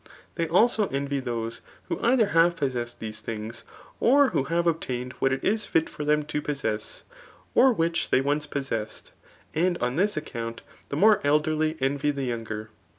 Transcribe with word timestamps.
■ 0.01 0.03
They 0.33 0.47
alsi{> 0.47 0.87
eftvy 0.89 1.23
those 1.23 1.61
who 1.87 1.99
either 2.01 2.29
have 2.29 2.55
possessed 2.55 2.99
these 2.99 3.21
thhigs, 3.21 3.61
or 3.99 4.29
who 4.29 4.45
have 4.45 4.65
ojbtallicd 4.65 5.11
what 5.19 5.31
it 5.31 5.43
is 5.43 5.67
fit 5.67 5.89
for 5.91 6.03
them 6.03 6.23
to 6.23 6.41
possess^ 6.41 7.03
or 7.53 7.71
which 7.71 8.09
tbey 8.09 8.23
ohce^jxi^ses^d; 8.23 9.11
and 9.53 9.77
on 9.77 9.97
this 9.97 10.17
account 10.17 10.63
the 10.89 10.97
mcM 10.97 11.17
e 11.17 11.21
elderly 11.23 11.77
envy 11.79 12.09
the 12.09 12.23
younger. 12.25 12.71